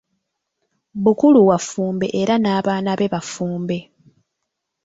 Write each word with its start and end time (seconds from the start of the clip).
Bukulu 1.03 1.39
wa 1.49 1.57
Ffumbe 1.63 2.07
era 2.21 2.35
n'abaana 2.39 2.91
be 2.99 3.11
ba 3.13 3.21
ffumbe. 3.25 3.77